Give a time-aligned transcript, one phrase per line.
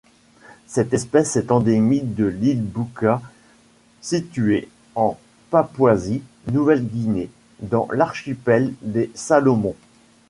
[0.65, 3.21] Cette espèce est endémique de l'île Buka
[4.01, 5.15] située en
[5.51, 9.75] Papouasie-Nouvelle-Guinée dans l'archipel des Salomon.